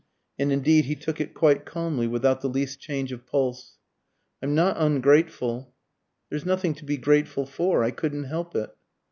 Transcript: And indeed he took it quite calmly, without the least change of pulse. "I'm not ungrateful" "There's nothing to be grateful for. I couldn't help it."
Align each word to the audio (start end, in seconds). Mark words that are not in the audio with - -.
And 0.39 0.51
indeed 0.51 0.85
he 0.85 0.95
took 0.95 1.21
it 1.21 1.35
quite 1.35 1.63
calmly, 1.63 2.07
without 2.07 2.41
the 2.41 2.49
least 2.49 2.79
change 2.79 3.11
of 3.11 3.27
pulse. 3.27 3.77
"I'm 4.41 4.55
not 4.55 4.77
ungrateful" 4.79 5.75
"There's 6.31 6.43
nothing 6.43 6.73
to 6.73 6.83
be 6.85 6.97
grateful 6.97 7.45
for. 7.45 7.83
I 7.83 7.91
couldn't 7.91 8.23
help 8.23 8.55
it." 8.55 8.71